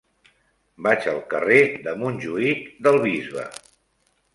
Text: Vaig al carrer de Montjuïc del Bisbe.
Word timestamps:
Vaig 0.87 1.05
al 1.11 1.21
carrer 1.35 1.59
de 1.85 1.95
Montjuïc 2.03 2.67
del 2.89 3.03
Bisbe. 3.09 3.51